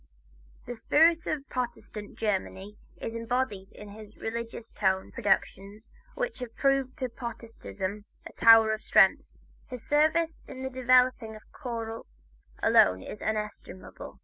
[0.65, 6.97] The spirit of Protestant Germany is embodied in his religious tone productions which have proved
[6.97, 9.31] to Protestantism a tower of strength.
[9.67, 12.07] His service in developing the choral
[12.63, 14.19] alone is inestimable.